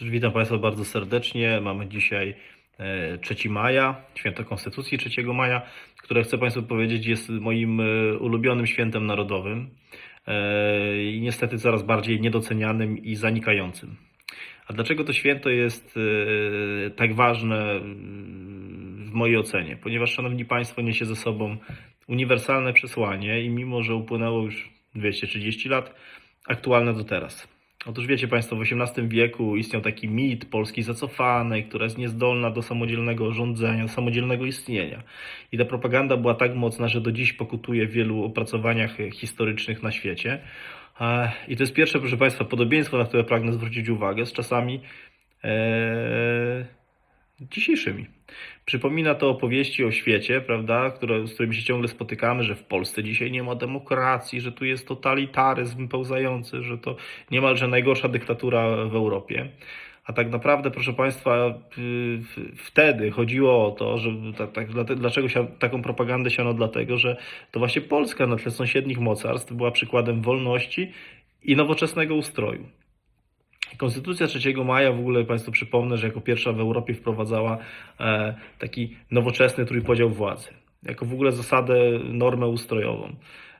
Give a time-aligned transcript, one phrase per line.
[0.00, 1.60] Witam Państwa bardzo serdecznie.
[1.60, 2.34] Mamy dzisiaj
[2.78, 5.62] e, 3 maja, święto Konstytucji 3 maja,
[6.02, 7.84] które chcę Państwu powiedzieć jest moim e,
[8.18, 9.70] ulubionym świętem narodowym
[10.26, 13.96] e, i niestety coraz bardziej niedocenianym i zanikającym.
[14.66, 15.94] A dlaczego to święto jest
[16.86, 17.80] e, tak ważne
[19.04, 19.76] w mojej ocenie?
[19.76, 21.56] Ponieważ, Szanowni Państwo, niesie ze sobą
[22.08, 25.94] uniwersalne przesłanie i mimo, że upłynęło już 230 lat,
[26.46, 27.57] aktualne do teraz.
[27.86, 32.62] Otóż wiecie Państwo, w XVIII wieku istniał taki mit Polski zacofanej, która jest niezdolna do
[32.62, 35.02] samodzielnego rządzenia, do samodzielnego istnienia.
[35.52, 39.92] I ta propaganda była tak mocna, że do dziś pokutuje w wielu opracowaniach historycznych na
[39.92, 40.38] świecie.
[41.00, 44.80] E, I to jest pierwsze, proszę Państwa, podobieństwo, na które pragnę zwrócić uwagę z czasami
[45.44, 46.77] e,
[47.40, 48.06] dzisiejszymi.
[48.64, 53.04] Przypomina to opowieści o świecie, prawda, które, z którymi się ciągle spotykamy, że w Polsce
[53.04, 56.96] dzisiaj nie ma demokracji, że tu jest totalitaryzm pełzający, że to
[57.30, 59.48] niemalże najgorsza dyktatura w Europie.
[60.04, 65.46] A tak naprawdę, proszę Państwa, y, wtedy chodziło o to, że tak, tak, dlaczego się,
[65.58, 66.54] taką propagandę siano?
[66.54, 67.16] Dlatego, że
[67.50, 70.92] to właśnie Polska na tle sąsiednich mocarstw była przykładem wolności
[71.42, 72.68] i nowoczesnego ustroju.
[73.76, 77.58] Konstytucja 3 maja, w ogóle Państwu przypomnę, że jako pierwsza w Europie wprowadzała
[78.00, 80.48] e, taki nowoczesny trójpodział władzy,
[80.82, 81.74] jako w ogóle zasadę,
[82.04, 83.12] normę ustrojową.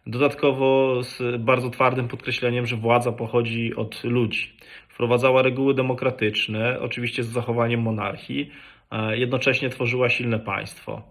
[0.06, 4.52] Dodatkowo z bardzo twardym podkreśleniem, że władza pochodzi od ludzi.
[4.88, 8.50] Wprowadzała reguły demokratyczne, oczywiście z zachowaniem monarchii,
[8.90, 11.02] e, jednocześnie tworzyła silne państwo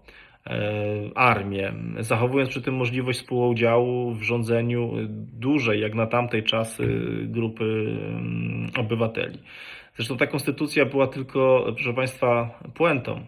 [1.14, 4.92] armię, zachowując przy tym możliwość współudziału w rządzeniu
[5.32, 9.38] dużej, jak na tamtej czasy, grupy mm, obywateli.
[9.96, 13.20] Zresztą ta konstytucja była tylko, proszę Państwa, puentą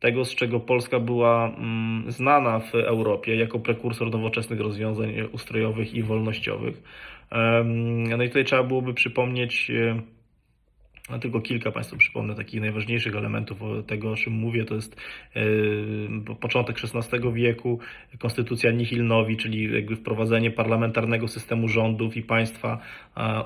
[0.00, 6.02] tego, z czego Polska była mm, znana w Europie jako prekursor nowoczesnych rozwiązań ustrojowych i
[6.02, 6.82] wolnościowych.
[7.30, 10.02] Em, No i tutaj trzeba byłoby przypomnieć e,
[11.10, 14.64] no tylko kilka Państwu przypomnę takich najważniejszych elementów tego, o czym mówię.
[14.64, 14.96] To jest
[15.36, 17.78] e, początek XVI wieku,
[18.18, 22.78] konstytucja Nihil Novi, czyli jakby wprowadzenie parlamentarnego systemu rządów i państwa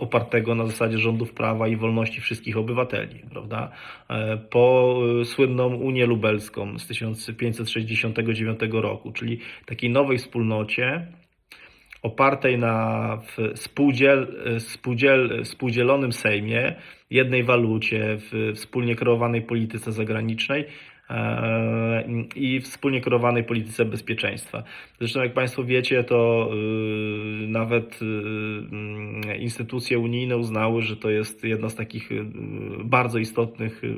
[0.00, 3.70] opartego na zasadzie rządów prawa i wolności wszystkich obywateli, prawda?
[4.08, 11.06] E, Po e, słynną Unię Lubelską z 1569 roku, czyli takiej nowej wspólnocie,
[12.02, 16.74] opartej na w spółdziel, spółdziel, spółdzielonym Sejmie,
[17.10, 20.64] jednej walucie, w wspólnie kreowanej polityce zagranicznej
[21.10, 22.04] e,
[22.36, 24.62] i wspólnie kreowanej polityce bezpieczeństwa.
[24.98, 28.04] Zresztą, jak Państwo wiecie, to y, nawet y,
[29.32, 32.24] y, instytucje unijne uznały, że to jest jedna z takich y,
[32.84, 33.94] bardzo istotnych y,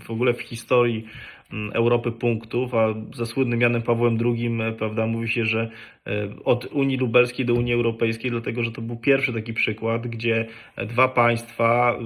[0.00, 1.04] w ogóle w historii
[1.52, 5.70] mm, Europy punktów, a za słynnym Janem Pawłem II, e, prawda, mówi się, że
[6.06, 10.46] e, od Unii Lubelskiej do Unii Europejskiej, dlatego że to był pierwszy taki przykład, gdzie
[10.86, 11.98] dwa państwa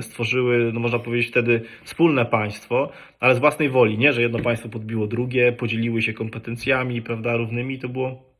[0.00, 2.90] stworzyły, no można powiedzieć wtedy wspólne państwo,
[3.20, 7.78] ale z własnej woli, nie, że jedno państwo podbiło drugie, podzieliły się kompetencjami, prawda, równymi,
[7.78, 8.36] to było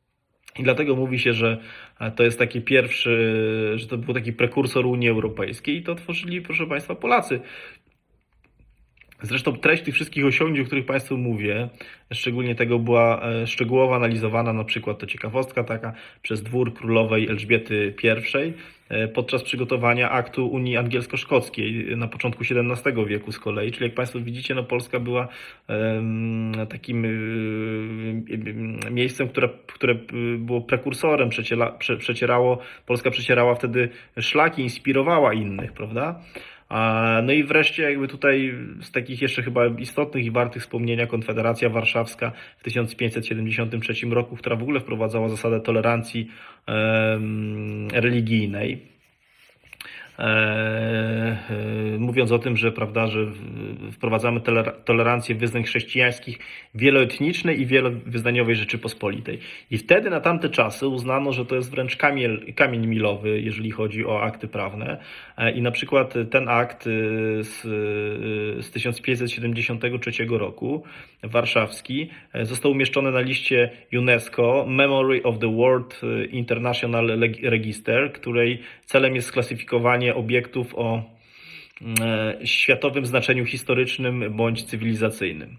[0.58, 1.58] i dlatego mówi się, że
[2.00, 3.32] e, to jest taki pierwszy,
[3.76, 7.40] że to był taki prekursor Unii Europejskiej i to tworzyli, proszę Państwa, Polacy.
[9.22, 11.68] Zresztą treść tych wszystkich osiągnięć, o których Państwu mówię,
[12.12, 17.94] szczególnie tego była e, szczegółowo analizowana, na przykład to ciekawostka taka, przez dwór królowej Elżbiety
[18.02, 18.08] I
[18.88, 23.72] e, podczas przygotowania aktu Unii Angielsko-Szkockiej na początku XVII wieku z kolei.
[23.72, 25.28] Czyli jak Państwo widzicie, no Polska była
[26.68, 27.08] takim e,
[28.90, 29.94] miejscem, które, które
[30.38, 31.28] było prekursorem,
[31.98, 33.88] przecierało, Polska przecierała wtedy
[34.20, 36.20] szlaki, inspirowała innych, prawda?
[37.22, 42.32] No i wreszcie jakby tutaj z takich jeszcze chyba istotnych i wartych wspomnienia Konfederacja Warszawska
[42.58, 46.30] w 1573 roku, która w ogóle wprowadzała zasadę tolerancji
[47.92, 48.96] religijnej.
[52.06, 53.26] Mówiąc o tym, że prawda, że
[53.92, 56.38] wprowadzamy toler- tolerancję wyznań chrześcijańskich
[56.74, 59.38] wieloetnicznej i wielowyznaniowej Rzeczypospolitej.
[59.70, 64.06] I wtedy na tamte czasy uznano, że to jest wręcz kamiel, kamień milowy, jeżeli chodzi
[64.06, 64.98] o akty prawne.
[65.36, 66.90] E, I na przykład ten akt e,
[67.44, 67.64] z,
[68.58, 70.82] e, z 1573 roku,
[71.22, 77.06] warszawski, e, został umieszczony na liście UNESCO Memory of the World International
[77.42, 81.15] Register, której celem jest sklasyfikowanie obiektów o
[82.44, 85.56] światowym znaczeniu historycznym bądź cywilizacyjnym.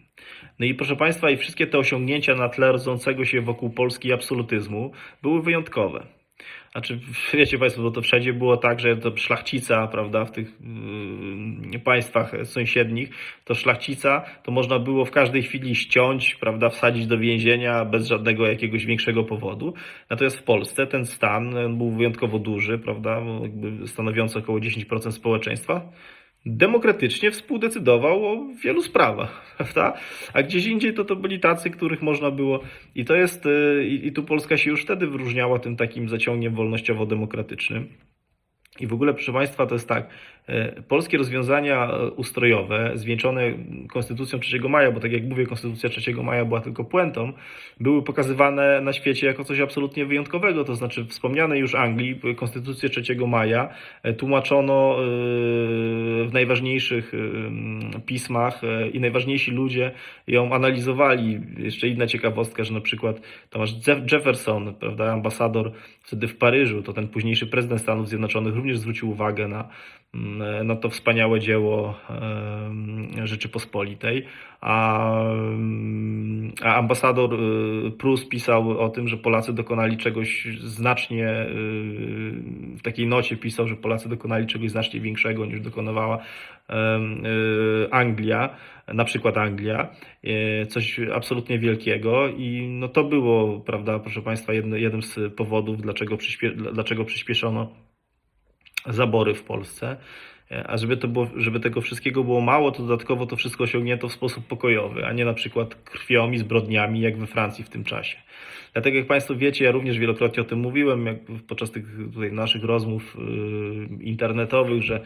[0.60, 4.92] No i proszę Państwa, i wszystkie te osiągnięcia na tle rodzącego się wokół Polski absolutyzmu
[5.22, 6.17] były wyjątkowe.
[6.72, 7.00] Znaczy,
[7.34, 10.54] wiecie Państwo, bo to wszędzie było tak, że to szlachcica, prawda, w tych
[11.72, 13.10] yy, państwach sąsiednich,
[13.46, 18.48] to szlachcica to można było w każdej chwili ściąć, prawda, wsadzić do więzienia bez żadnego
[18.48, 19.74] jakiegoś większego powodu.
[20.10, 23.22] Natomiast w Polsce ten stan był wyjątkowo duży, prawda,
[23.86, 25.92] stanowiący około 10% społeczeństwa
[26.56, 29.94] demokratycznie współdecydował o wielu sprawach, prawda?
[30.34, 32.60] A gdzieś indziej to to byli tacy, których można było.
[32.96, 36.56] I to jest, y, i, i tu Polska się już wtedy wyróżniała tym takim zaciągiem
[36.56, 37.88] wolnościowo-demokratycznym.
[38.82, 40.08] I w ogóle, proszę Państwa, to jest tak,
[40.48, 43.54] e, polskie rozwiązania ustrojowe, zwieńczone
[43.90, 47.34] Konstytucją 3 maja, bo tak jak mówię, Konstytucja 3 maja była tylko puentą,
[47.80, 50.64] były pokazywane na świecie jako coś absolutnie wyjątkowego.
[50.64, 53.70] To znaczy, wspomnianej już Anglii, Konstytucję 3 maja
[54.04, 55.04] e, tłumaczono e,
[56.28, 57.12] w najważniejszych
[58.06, 58.62] pismach
[58.94, 59.92] i najważniejsi ludzie
[60.28, 61.40] ją analizowali.
[61.58, 63.70] Jeszcze inna ciekawostka, że na przykład Thomas
[64.12, 65.72] Jefferson, prawda, ambasador
[66.04, 69.70] wtedy w Paryżu, to ten późniejszy prezydent Stanów Zjednoczonych, również zwrócił uwagę na,
[70.64, 71.96] na to wspaniałe dzieło
[73.24, 74.26] Rzeczypospolitej,
[74.62, 75.12] a,
[76.64, 81.52] a ambasador y, Prus pisał o tym, że Polacy dokonali czegoś znacznie, y,
[82.78, 86.24] w takiej nocie pisał, że Polacy dokonali czegoś znacznie większego niż dokonywała y,
[87.92, 88.50] Anglia,
[88.88, 89.88] na przykład Anglia,
[90.70, 92.28] coś absolutnie wielkiego.
[92.28, 97.87] I no to było, prawda, proszę Państwa, jednym z powodów, dlaczego, przyspie, dlaczego przyspieszono
[98.88, 99.98] zabory w Polsce.
[100.66, 104.14] A żeby, to było, żeby tego wszystkiego było mało, to dodatkowo to wszystko osiągnięto w
[104.14, 108.18] sposób pokojowy, a nie na przykład krwią i zbrodniami, jak we Francji w tym czasie.
[108.74, 111.18] Dlatego, jak Państwo wiecie, ja również wielokrotnie o tym mówiłem, jak
[111.48, 111.86] podczas tych
[112.32, 115.00] naszych rozmów yy, internetowych, że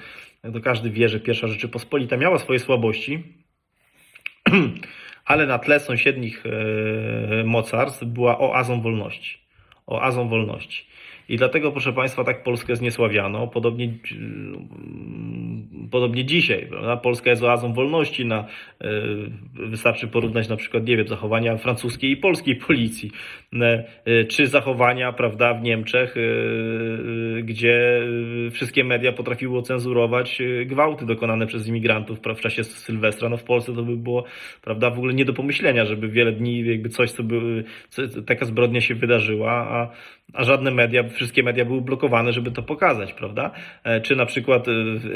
[0.54, 3.24] to każdy wie, że pierwsza Rzeczypospolita miała swoje słabości,
[5.25, 6.44] ale na tle sąsiednich
[7.38, 9.38] yy, mocarstw była oazą wolności.
[9.88, 10.86] Oazą wolności.
[11.31, 13.48] I dlatego, proszę Państwa, tak Polskę zniesławiano.
[13.48, 13.94] Podobnie,
[15.92, 16.68] podobnie dzisiaj.
[16.69, 16.98] Prawda?
[16.98, 18.25] Polska jest oazą wolności.
[18.25, 18.39] Na,
[18.81, 18.92] e,
[19.54, 23.12] wystarczy porównać na przykład, nie wiem, zachowania francuskiej i polskiej policji,
[23.54, 26.22] e, czy zachowania prawda, w Niemczech, e,
[27.42, 28.01] gdzie
[28.51, 33.30] wszystkie media potrafiły cenzurować gwałty dokonane przez imigrantów w czasie Sylwestra.
[33.30, 34.24] No w Polsce to by było
[34.62, 37.63] prawda, w ogóle nie do pomyślenia, żeby wiele dni jakby coś, co by,
[38.25, 39.92] taka zbrodnia się wydarzyła, a
[40.34, 43.51] a żadne media, wszystkie media były blokowane, żeby to pokazać, prawda?
[43.83, 44.71] E, czy na przykład e,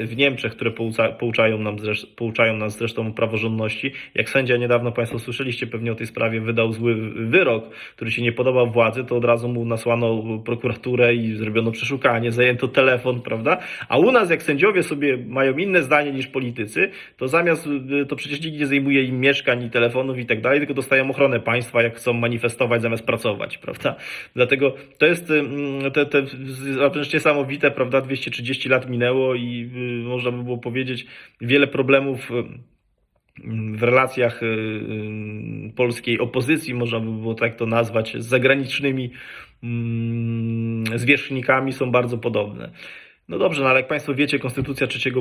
[0.05, 0.71] w Niemczech, które
[1.19, 5.95] pouczają, nam zresztą, pouczają nas zresztą o praworządności, jak sędzia niedawno, Państwo słyszeliście pewnie o
[5.95, 10.23] tej sprawie, wydał zły wyrok, który się nie podobał władzy, to od razu mu nasłano
[10.45, 13.57] prokuraturę i zrobiono przeszukanie, zajęto telefon, prawda?
[13.89, 17.69] A u nas, jak sędziowie sobie mają inne zdanie niż politycy, to zamiast,
[18.01, 21.09] e, to przecież nikt nie zajmuje im mieszkań i telefonów i tak dalej, tylko dostają
[21.09, 23.95] ochronę państwa, jak chcą manifestować zamiast pracować, prawda?
[24.35, 25.31] Dlatego to to jest
[25.95, 26.21] te, te
[26.89, 28.01] wręcz niesamowite, prawda?
[28.01, 31.05] 230 lat minęło i y, można by było powiedzieć,
[31.41, 32.31] wiele problemów
[33.73, 39.11] w relacjach y, y, polskiej opozycji, można by było tak to nazwać, z zagranicznymi
[40.95, 42.71] zwierzchnikami są bardzo podobne.
[43.29, 45.11] No dobrze, no ale jak Państwo wiecie, Konstytucja 3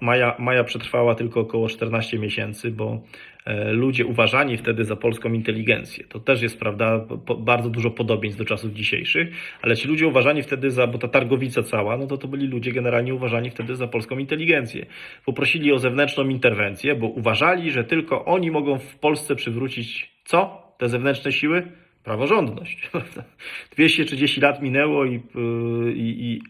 [0.00, 3.02] maja, maja przetrwała tylko około 14 miesięcy, bo
[3.44, 7.06] e, ludzie uważani wtedy za polską inteligencję, to też jest, prawda,
[7.38, 9.28] bardzo dużo podobieństw do czasów dzisiejszych,
[9.62, 12.72] ale ci ludzie uważani wtedy za, bo ta targowica cała, no to to byli ludzie
[12.72, 14.86] generalnie uważani wtedy za polską inteligencję.
[15.24, 20.62] Poprosili o zewnętrzną interwencję, bo uważali, że tylko oni mogą w Polsce przywrócić co?
[20.78, 21.62] Te zewnętrzne siły?
[22.04, 22.90] praworządność.
[23.80, 25.20] 230 lat minęło i,
[25.94, 26.40] i,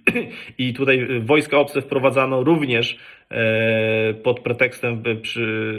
[0.59, 2.99] i, i tutaj wojska obce wprowadzano również
[3.31, 5.75] e, pod pretekstem przy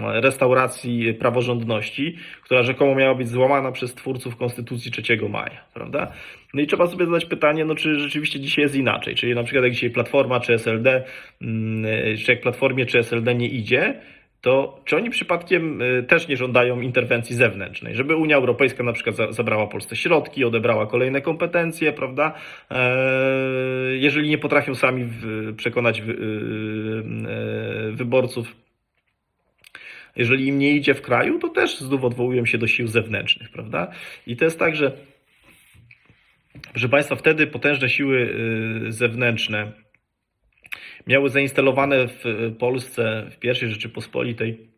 [0.00, 6.12] restauracji praworządności, która rzekomo miała być złamana przez twórców Konstytucji 3 maja, prawda?
[6.54, 9.64] No i trzeba sobie zadać pytanie, no czy rzeczywiście dzisiaj jest inaczej, czyli na przykład
[9.64, 11.04] jak dzisiaj Platforma czy SLD,
[12.24, 14.00] czy jak Platformie czy SLD nie idzie,
[14.40, 19.34] to czy oni przypadkiem y, też nie żądają interwencji zewnętrznej, żeby Unia Europejska na przykład
[19.34, 22.34] zabrała Polsce środki, odebrała kolejne kompetencje, prawda?
[22.70, 22.86] E,
[23.92, 25.08] jeżeli nie potrafią sami
[25.56, 28.56] przekonać y, y, wyborców,
[30.16, 33.90] jeżeli im nie idzie w kraju, to też znów odwołują się do sił zewnętrznych, prawda?
[34.26, 34.92] I to jest tak, że
[36.72, 38.34] proszę Państwa, wtedy potężne siły
[38.88, 39.72] zewnętrzne,
[41.06, 42.24] miały zainstalowane w
[42.58, 44.70] Polsce, w pierwszej Rzeczypospolitej,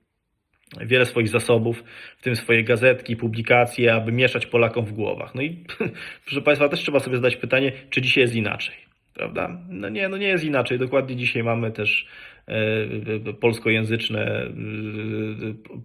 [0.81, 1.85] wiele swoich zasobów,
[2.19, 5.35] w tym swoje gazetki, publikacje, aby mieszać Polakom w głowach.
[5.35, 5.65] No i
[6.25, 8.92] proszę Państwa, też trzeba sobie zadać pytanie, czy dzisiaj jest inaczej.
[9.14, 9.59] Prawda?
[9.69, 10.78] No nie, no nie jest inaczej.
[10.78, 12.07] Dokładnie dzisiaj mamy też
[12.47, 14.50] e, polskojęzyczne e,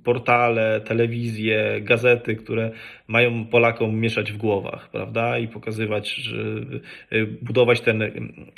[0.03, 2.71] portale, telewizje, gazety, które
[3.07, 5.37] mają Polakom mieszać w głowach, prawda?
[5.37, 6.37] I pokazywać, że
[7.09, 8.03] e, budować ten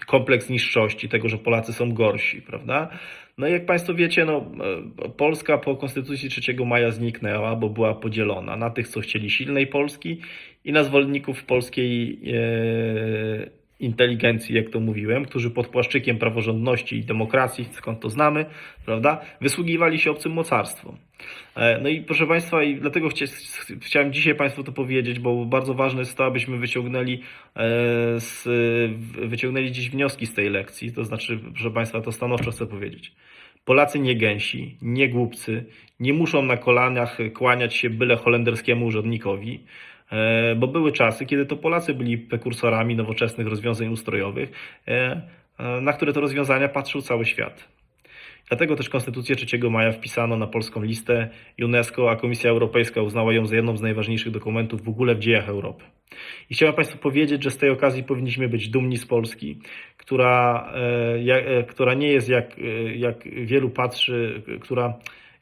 [0.07, 2.89] kompleks niższości, tego, że Polacy są gorsi, prawda?
[3.37, 4.51] No i jak Państwo wiecie, no,
[5.17, 10.21] Polska po Konstytucji 3 maja zniknęła, bo była podzielona na tych, co chcieli silnej Polski
[10.65, 12.19] i na zwolenników polskiej
[13.79, 18.45] inteligencji, jak to mówiłem, którzy pod płaszczykiem praworządności i demokracji, skąd to znamy,
[18.85, 20.97] prawda, wysługiwali się obcym mocarstwom.
[21.55, 23.25] E, No i proszę Państwa, i dlatego chcia,
[23.81, 27.19] chciałem dzisiaj Państwu to powiedzieć, bo bardzo ważne jest to, abyśmy wyciągnęli, e,
[28.19, 28.47] z,
[29.27, 30.91] wyciągnęli dziś wnioski z tej lekcji.
[30.93, 33.11] To znaczy, proszę Państwa, to stanowczo chcę powiedzieć.
[33.65, 35.65] Polacy nie gęsi, nie głupcy,
[35.99, 39.63] nie muszą na kolanach kłaniać się byle holenderskiemu urzędnikowi,
[40.55, 44.51] bo były czasy, kiedy to Polacy byli prekursorami nowoczesnych rozwiązań ustrojowych,
[44.87, 45.21] e,
[45.59, 47.67] e, na które to rozwiązania patrzył cały świat.
[48.49, 51.29] Dlatego też Konstytucję 3 maja wpisano na polską listę
[51.61, 55.49] UNESCO, a Komisja Europejska uznała ją za jedną z najważniejszych dokumentów w ogóle w dziejach
[55.49, 55.83] Europy.
[56.49, 59.59] I chciałem Państwu powiedzieć, że z tej okazji powinniśmy być dumni z Polski,
[59.97, 60.69] która,
[61.27, 64.93] e, e, która nie jest jak, e, jak wielu patrzy, e, która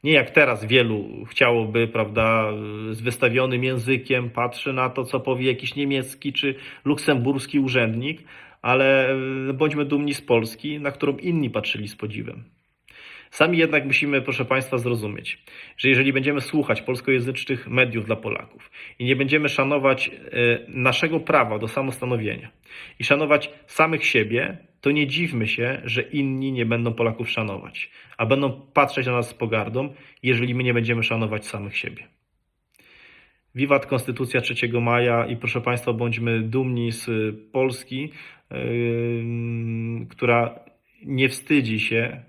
[0.04, 2.52] nie jak teraz wielu chciałoby, prawda,
[2.90, 8.22] z wystawionym językiem patrzy na to, co powie jakiś niemiecki czy luksemburski urzędnik,
[8.62, 9.16] ale
[9.54, 12.44] bądźmy dumni z Polski, na którą inni patrzyli z podziwem.
[13.30, 15.44] Sami jednak musimy, proszę Państwa, zrozumieć,
[15.76, 20.10] że jeżeli będziemy słuchać polskojęzycznych mediów dla Polaków i nie będziemy szanować e,
[20.68, 22.50] naszego prawa do samostanowienia
[22.98, 28.26] i szanować samych siebie, to nie dziwmy się, że inni nie będą Polaków szanować, a
[28.26, 32.08] będą patrzeć na nas z pogardą, jeżeli my nie będziemy szanować samych siebie.
[33.54, 37.10] Wiwat Konstytucja 3 maja i proszę Państwa, bądźmy dumni z
[37.52, 38.12] Polski,
[38.50, 40.60] yy, która
[41.04, 42.22] nie wstydzi się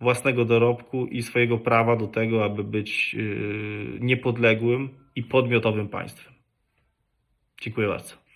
[0.00, 6.32] własnego dorobku i swojego prawa do tego, aby być yy, niepodległym i podmiotowym państwem.
[7.60, 8.29] Dziękuję bardzo.